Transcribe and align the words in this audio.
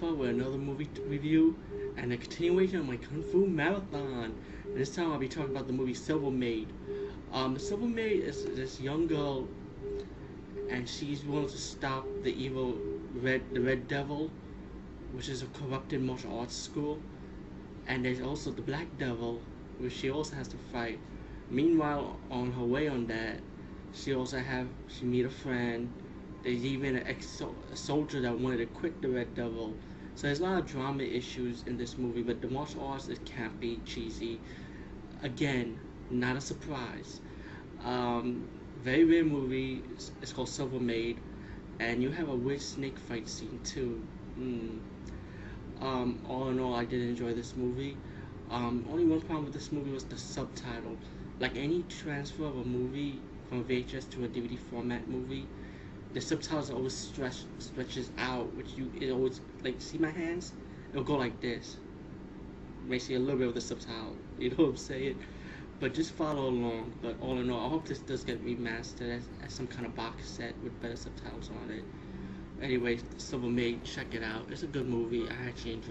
with 0.00 0.30
another 0.30 0.56
movie 0.56 0.88
review 1.06 1.54
and 1.98 2.10
a 2.12 2.16
continuation 2.16 2.78
of 2.78 2.86
my 2.86 2.96
Kung 2.96 3.22
Fu 3.22 3.46
Marathon. 3.46 4.32
And 4.64 4.78
this 4.78 4.94
time 4.94 5.12
I'll 5.12 5.18
be 5.18 5.28
talking 5.28 5.50
about 5.50 5.66
the 5.66 5.74
movie 5.74 5.92
Silver 5.92 6.30
Maid. 6.30 6.68
Um, 7.32 7.58
Silver 7.58 7.86
Maid 7.86 8.24
is 8.24 8.46
this 8.46 8.80
young 8.80 9.06
girl, 9.06 9.46
and 10.70 10.88
she's 10.88 11.22
willing 11.24 11.48
to 11.48 11.58
stop 11.58 12.06
the 12.22 12.32
evil 12.32 12.78
Red, 13.14 13.42
the 13.52 13.60
Red 13.60 13.88
Devil, 13.88 14.30
which 15.12 15.28
is 15.28 15.42
a 15.42 15.46
corrupted 15.48 16.00
martial 16.00 16.38
arts 16.38 16.56
school. 16.56 16.98
And 17.86 18.02
there's 18.02 18.22
also 18.22 18.50
the 18.52 18.62
Black 18.62 18.86
Devil, 18.98 19.42
which 19.78 19.92
she 19.92 20.10
also 20.10 20.34
has 20.34 20.48
to 20.48 20.56
fight. 20.72 20.98
Meanwhile, 21.50 22.16
on 22.30 22.52
her 22.52 22.64
way 22.64 22.88
on 22.88 23.06
that, 23.08 23.40
she 23.92 24.14
also 24.14 24.38
have 24.38 24.66
she 24.88 25.04
meet 25.04 25.26
a 25.26 25.30
friend. 25.30 25.92
There's 26.42 26.64
even 26.64 26.96
an 26.96 27.06
ex 27.06 27.42
soldier 27.74 28.20
that 28.22 28.38
wanted 28.38 28.58
to 28.58 28.66
quit 28.66 29.00
the 29.02 29.08
Red 29.08 29.34
Devil. 29.34 29.74
So 30.14 30.26
there's 30.26 30.40
a 30.40 30.42
lot 30.42 30.58
of 30.58 30.66
drama 30.66 31.02
issues 31.02 31.64
in 31.66 31.76
this 31.76 31.96
movie, 31.98 32.22
but 32.22 32.40
the 32.40 32.48
martial 32.48 32.84
arts 32.84 33.08
is 33.08 33.18
campy, 33.20 33.84
cheesy. 33.84 34.40
Again, 35.22 35.78
not 36.10 36.36
a 36.36 36.40
surprise. 36.40 37.20
Um, 37.84 38.48
very 38.82 39.04
weird 39.04 39.26
movie. 39.26 39.82
It's, 39.92 40.10
it's 40.22 40.32
called 40.32 40.48
Silver 40.48 40.80
Maid, 40.80 41.18
and 41.78 42.02
you 42.02 42.10
have 42.10 42.28
a 42.28 42.34
weird 42.34 42.60
snake 42.60 42.98
fight 42.98 43.28
scene 43.28 43.60
too. 43.64 44.02
Mm. 44.38 44.78
Um, 45.80 46.18
all 46.28 46.48
in 46.48 46.60
all, 46.60 46.74
I 46.74 46.84
did 46.84 47.00
enjoy 47.02 47.32
this 47.34 47.54
movie. 47.56 47.96
Um, 48.50 48.84
only 48.90 49.04
one 49.04 49.20
problem 49.20 49.44
with 49.44 49.54
this 49.54 49.72
movie 49.72 49.92
was 49.92 50.04
the 50.04 50.18
subtitle. 50.18 50.96
Like 51.38 51.56
any 51.56 51.84
transfer 51.88 52.44
of 52.44 52.58
a 52.58 52.64
movie 52.64 53.20
from 53.48 53.64
VHS 53.64 54.10
to 54.10 54.24
a 54.24 54.28
DVD 54.28 54.58
format 54.70 55.08
movie, 55.08 55.46
the 56.12 56.20
subtitles 56.20 56.70
always 56.70 56.94
stretch 56.94 57.44
stretches 57.58 58.10
out, 58.18 58.54
which 58.56 58.72
you 58.76 58.90
it 59.00 59.10
always 59.10 59.40
like 59.62 59.80
see 59.80 59.98
my 59.98 60.10
hands, 60.10 60.52
it'll 60.90 61.04
go 61.04 61.16
like 61.16 61.40
this. 61.40 61.76
See 62.98 63.14
a 63.14 63.18
little 63.20 63.38
bit 63.38 63.48
of 63.48 63.54
the 63.54 63.60
subtitle. 63.60 64.16
You 64.38 64.50
know 64.50 64.56
what 64.56 64.68
I'm 64.70 64.76
saying? 64.76 65.18
But 65.78 65.94
just 65.94 66.12
follow 66.12 66.48
along. 66.48 66.92
But 67.02 67.16
all 67.20 67.38
in 67.38 67.50
all, 67.50 67.66
I 67.66 67.68
hope 67.68 67.86
this 67.86 68.00
does 68.00 68.24
get 68.24 68.44
remastered 68.44 69.18
as, 69.18 69.28
as 69.44 69.52
some 69.52 69.66
kind 69.66 69.86
of 69.86 69.94
box 69.94 70.28
set 70.28 70.54
with 70.62 70.80
better 70.80 70.96
subtitles 70.96 71.50
on 71.50 71.70
it. 71.70 71.84
Anyway, 72.62 72.98
Silver 73.18 73.46
Maid, 73.46 73.84
check 73.84 74.14
it 74.14 74.22
out. 74.22 74.46
It's 74.50 74.62
a 74.62 74.66
good 74.66 74.88
movie. 74.88 75.28
I 75.28 75.46
actually 75.46 75.74
enjoyed. 75.74 75.84
it. 75.84 75.88